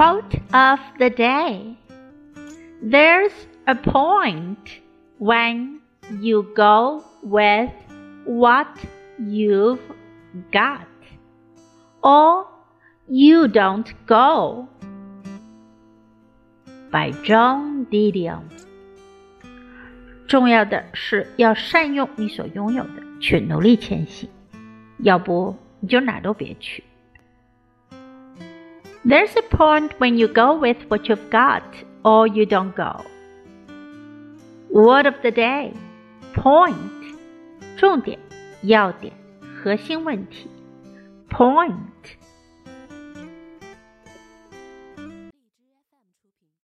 [0.00, 1.76] Quote of the day
[2.82, 3.34] There's
[3.66, 4.80] a point
[5.18, 5.82] when
[6.22, 7.70] you go with
[8.24, 8.66] what
[9.18, 9.82] you've
[10.50, 10.86] got,
[12.02, 12.46] or
[13.10, 14.68] you don't go.
[16.90, 18.44] By Joan Didion。
[20.26, 24.30] 重要的是要善用你所拥有的，去努力前行，
[25.00, 26.84] 要不你就哪都别去。
[29.03, 31.63] There's a point when you go with what you've got,
[32.03, 33.03] or you don't go.
[34.71, 35.73] Word of the day:
[36.33, 36.91] point.
[37.77, 38.17] 重点、
[38.63, 40.49] 要点、核心问题。
[41.29, 41.88] Point.